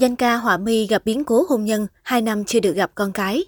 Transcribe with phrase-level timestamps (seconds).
[0.00, 3.12] Danh ca Họa Mi gặp biến cố hôn nhân, 2 năm chưa được gặp con
[3.12, 3.44] cái.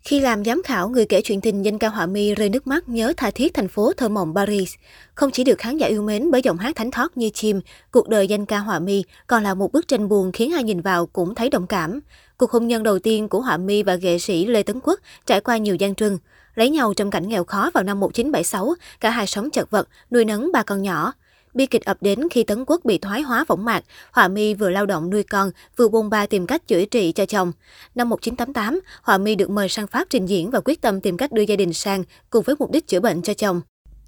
[0.00, 2.88] Khi làm giám khảo, người kể chuyện tình danh ca Họa Mi rơi nước mắt
[2.88, 4.74] nhớ tha thiết thành phố thơ mộng Paris.
[5.14, 7.60] Không chỉ được khán giả yêu mến bởi giọng hát thánh thót như chim,
[7.90, 10.80] cuộc đời danh ca Họa Mi còn là một bức tranh buồn khiến ai nhìn
[10.80, 12.00] vào cũng thấy đồng cảm.
[12.36, 15.40] Cuộc hôn nhân đầu tiên của Họa Mi và nghệ sĩ Lê Tấn Quốc trải
[15.40, 16.18] qua nhiều gian trưng.
[16.54, 20.24] Lấy nhau trong cảnh nghèo khó vào năm 1976, cả hai sống chật vật, nuôi
[20.24, 21.12] nấng ba con nhỏ.
[21.54, 24.70] Bi kịch ập đến khi Tấn Quốc bị thoái hóa võng mạc, Họa Mi vừa
[24.70, 27.52] lao động nuôi con, vừa bôn ba tìm cách chữa trị cho chồng.
[27.94, 31.32] Năm 1988, Họa Mi được mời sang Pháp trình diễn và quyết tâm tìm cách
[31.32, 33.60] đưa gia đình sang cùng với mục đích chữa bệnh cho chồng.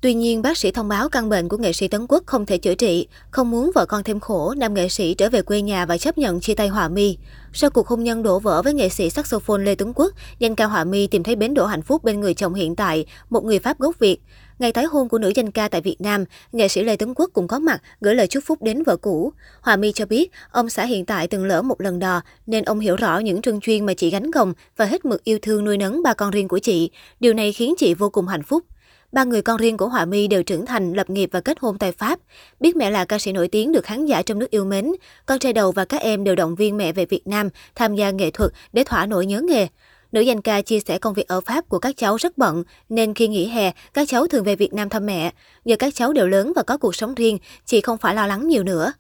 [0.03, 2.59] Tuy nhiên, bác sĩ thông báo căn bệnh của nghệ sĩ Tấn Quốc không thể
[2.59, 3.07] chữa trị.
[3.31, 6.19] Không muốn vợ con thêm khổ, nam nghệ sĩ trở về quê nhà và chấp
[6.19, 7.17] nhận chia tay Hòa My.
[7.53, 10.65] Sau cuộc hôn nhân đổ vỡ với nghệ sĩ saxophone Lê Tuấn Quốc, danh ca
[10.65, 13.59] Hòa My tìm thấy bến đỗ hạnh phúc bên người chồng hiện tại, một người
[13.59, 14.21] Pháp gốc Việt.
[14.59, 17.31] Ngày tái hôn của nữ danh ca tại Việt Nam, nghệ sĩ Lê Tuấn Quốc
[17.33, 19.33] cũng có mặt gửi lời chúc phúc đến vợ cũ.
[19.61, 22.81] Hòa My cho biết, ông xã hiện tại từng lỡ một lần đò, nên ông
[22.81, 25.77] hiểu rõ những trân chuyên mà chị gánh gồng và hết mực yêu thương nuôi
[25.77, 26.91] nấng ba con riêng của chị.
[27.21, 28.65] Điều này khiến chị vô cùng hạnh phúc.
[29.13, 31.79] Ba người con riêng của Họa Mi đều trưởng thành, lập nghiệp và kết hôn
[31.79, 32.19] tại Pháp.
[32.61, 34.93] Biết mẹ là ca sĩ nổi tiếng được khán giả trong nước yêu mến,
[35.27, 38.11] con trai đầu và các em đều động viên mẹ về Việt Nam tham gia
[38.11, 39.67] nghệ thuật để thỏa nỗi nhớ nghề.
[40.13, 43.15] Nữ danh ca chia sẻ công việc ở Pháp của các cháu rất bận, nên
[43.15, 45.33] khi nghỉ hè, các cháu thường về Việt Nam thăm mẹ.
[45.65, 48.49] Giờ các cháu đều lớn và có cuộc sống riêng, chị không phải lo lắng
[48.49, 48.93] nhiều nữa.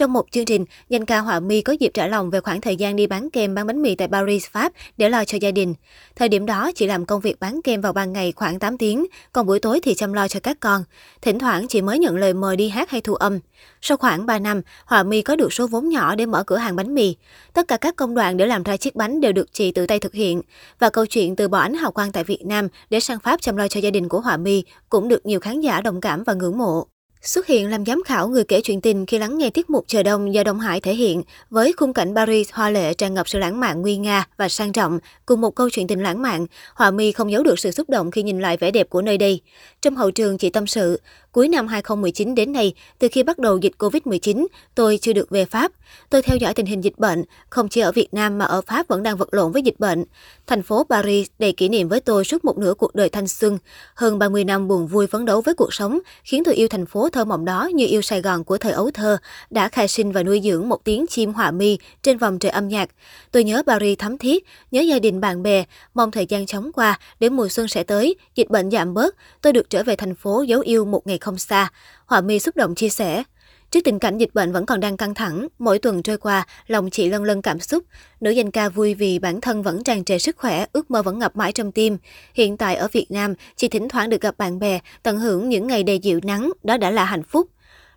[0.00, 2.76] Trong một chương trình, danh ca Họa Mi có dịp trả lòng về khoảng thời
[2.76, 5.74] gian đi bán kem bán bánh mì tại Paris, Pháp để lo cho gia đình.
[6.16, 9.06] Thời điểm đó, chị làm công việc bán kem vào ban ngày khoảng 8 tiếng,
[9.32, 10.84] còn buổi tối thì chăm lo cho các con.
[11.22, 13.38] Thỉnh thoảng chị mới nhận lời mời đi hát hay thu âm.
[13.80, 16.76] Sau khoảng 3 năm, Họa Mi có được số vốn nhỏ để mở cửa hàng
[16.76, 17.16] bánh mì.
[17.52, 19.98] Tất cả các công đoạn để làm ra chiếc bánh đều được chị tự tay
[19.98, 20.42] thực hiện.
[20.78, 23.56] Và câu chuyện từ bỏ ánh hào quang tại Việt Nam để sang Pháp chăm
[23.56, 26.34] lo cho gia đình của Họa Mi cũng được nhiều khán giả đồng cảm và
[26.34, 26.86] ngưỡng mộ.
[27.22, 30.02] Xuất hiện làm giám khảo người kể chuyện tình khi lắng nghe tiết mục Chờ
[30.02, 33.38] Đông do Đông Hải thể hiện, với khung cảnh Paris hoa lệ tràn ngập sự
[33.38, 36.90] lãng mạn nguy nga và sang trọng, cùng một câu chuyện tình lãng mạn, Hòa
[36.90, 39.40] My không giấu được sự xúc động khi nhìn lại vẻ đẹp của nơi đây.
[39.82, 41.00] Trong hậu trường chị tâm sự,
[41.32, 45.44] cuối năm 2019 đến nay, từ khi bắt đầu dịch Covid-19, tôi chưa được về
[45.44, 45.72] Pháp.
[46.10, 48.88] Tôi theo dõi tình hình dịch bệnh, không chỉ ở Việt Nam mà ở Pháp
[48.88, 50.04] vẫn đang vật lộn với dịch bệnh.
[50.46, 53.58] Thành phố Paris đầy kỷ niệm với tôi suốt một nửa cuộc đời thanh xuân.
[53.94, 57.08] Hơn 30 năm buồn vui phấn đấu với cuộc sống, khiến tôi yêu thành phố
[57.08, 59.16] thơ mộng đó như yêu Sài Gòn của thời ấu thơ,
[59.50, 62.68] đã khai sinh và nuôi dưỡng một tiếng chim họa mi trên vòng trời âm
[62.68, 62.90] nhạc.
[63.32, 65.64] Tôi nhớ Paris thắm thiết, nhớ gia đình bạn bè,
[65.94, 69.52] mong thời gian chóng qua để mùa xuân sẽ tới, dịch bệnh giảm bớt, tôi
[69.52, 71.68] được trở về thành phố dấu yêu một ngày không xa.
[72.06, 73.22] Họa mi xúc động chia sẻ.
[73.70, 76.90] Trước tình cảnh dịch bệnh vẫn còn đang căng thẳng, mỗi tuần trôi qua, lòng
[76.90, 77.84] chị lân lân cảm xúc.
[78.20, 81.18] Nữ danh ca vui vì bản thân vẫn tràn trề sức khỏe, ước mơ vẫn
[81.18, 81.98] ngập mãi trong tim.
[82.34, 85.66] Hiện tại ở Việt Nam, chị thỉnh thoảng được gặp bạn bè, tận hưởng những
[85.66, 87.48] ngày đầy dịu nắng, đó đã là hạnh phúc.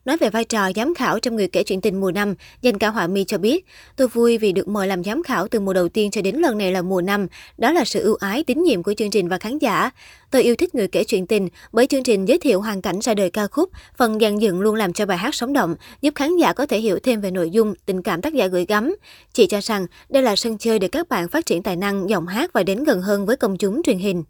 [0.06, 2.90] Nói về vai trò giám khảo trong người kể chuyện tình mùa năm, danh ca
[2.90, 3.66] Họa Mi cho biết,
[3.96, 6.58] tôi vui vì được mời làm giám khảo từ mùa đầu tiên cho đến lần
[6.58, 7.28] này là mùa năm.
[7.58, 9.90] Đó là sự ưu ái, tín nhiệm của chương trình và khán giả.
[10.32, 13.14] Tôi yêu thích người kể chuyện tình bởi chương trình giới thiệu hoàn cảnh ra
[13.14, 16.38] đời ca khúc, phần dàn dựng luôn làm cho bài hát sống động, giúp khán
[16.38, 18.96] giả có thể hiểu thêm về nội dung, tình cảm tác giả gửi gắm.
[19.34, 22.28] Chị cho rằng đây là sân chơi để các bạn phát triển tài năng, giọng
[22.28, 24.24] hát và đến gần hơn với công chúng truyền hình.